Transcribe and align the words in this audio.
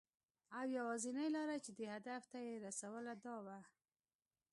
او 0.57 0.63
یوازېنۍ 0.77 1.27
لاره 1.35 1.57
چې 1.65 1.71
دې 1.77 1.85
هدف 1.95 2.21
ته 2.31 2.39
یې 2.47 2.55
رسوله، 2.65 3.13
دا 3.25 3.35
وه. 3.45 3.59